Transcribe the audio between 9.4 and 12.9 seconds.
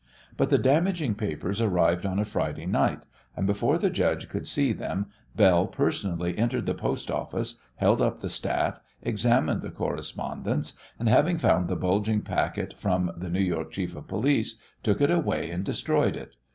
the correspondence, and, having found the bulging packet